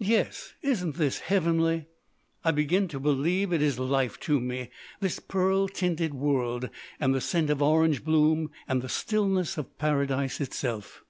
"Yes. 0.00 0.54
Isn't 0.60 0.96
this 0.96 1.20
heavenly? 1.20 1.86
I 2.44 2.50
begin 2.50 2.88
to 2.88 2.98
believe 2.98 3.52
it 3.52 3.62
is 3.62 3.78
life 3.78 4.18
to 4.22 4.40
me, 4.40 4.70
this 4.98 5.20
pearl 5.20 5.68
tinted 5.68 6.14
world, 6.14 6.68
and 6.98 7.14
the 7.14 7.20
scent 7.20 7.48
of 7.48 7.62
orange 7.62 8.02
bloom 8.02 8.50
and 8.66 8.82
the 8.82 8.88
stillness 8.88 9.56
of 9.56 9.78
paradise 9.78 10.40
itself." 10.40 11.04